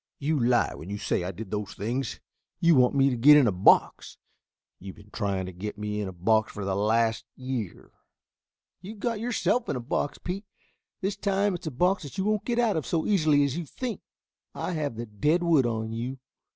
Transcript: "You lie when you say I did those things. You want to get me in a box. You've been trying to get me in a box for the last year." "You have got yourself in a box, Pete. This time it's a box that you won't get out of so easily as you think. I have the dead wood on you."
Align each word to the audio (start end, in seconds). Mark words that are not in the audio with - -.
"You 0.17 0.39
lie 0.39 0.73
when 0.73 0.89
you 0.89 0.97
say 0.97 1.23
I 1.23 1.31
did 1.31 1.51
those 1.51 1.75
things. 1.75 2.19
You 2.59 2.73
want 2.73 2.97
to 2.97 3.15
get 3.17 3.33
me 3.35 3.39
in 3.41 3.45
a 3.45 3.51
box. 3.51 4.17
You've 4.79 4.95
been 4.95 5.11
trying 5.11 5.45
to 5.45 5.51
get 5.51 5.77
me 5.77 6.01
in 6.01 6.07
a 6.07 6.11
box 6.11 6.51
for 6.51 6.65
the 6.65 6.73
last 6.75 7.23
year." 7.35 7.91
"You 8.81 8.93
have 8.93 8.99
got 8.99 9.19
yourself 9.19 9.69
in 9.69 9.75
a 9.75 9.79
box, 9.79 10.17
Pete. 10.17 10.45
This 11.01 11.15
time 11.17 11.53
it's 11.53 11.67
a 11.67 11.71
box 11.71 12.01
that 12.01 12.17
you 12.17 12.25
won't 12.25 12.45
get 12.45 12.57
out 12.57 12.77
of 12.77 12.87
so 12.87 13.05
easily 13.05 13.43
as 13.43 13.55
you 13.55 13.63
think. 13.63 14.01
I 14.55 14.71
have 14.71 14.95
the 14.95 15.05
dead 15.05 15.43
wood 15.43 15.67
on 15.67 15.91
you." 15.93 16.17